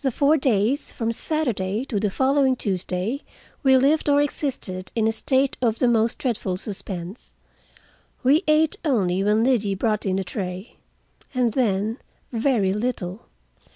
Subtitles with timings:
[0.00, 3.22] The four days, from Saturday to the following Tuesday,
[3.64, 7.32] we lived, or existed, in a state of the most dreadful suspense.
[8.22, 10.76] We ate only when Liddy brought in a tray,
[11.34, 11.98] and then
[12.30, 13.22] very little.